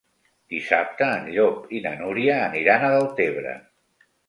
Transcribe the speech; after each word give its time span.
Dissabte 0.53 1.09
en 1.17 1.27
Llop 1.35 1.69
i 1.77 1.83
na 1.85 1.93
Núria 2.01 2.39
aniran 2.47 2.87
a 2.87 2.93
Deltebre. 2.97 3.57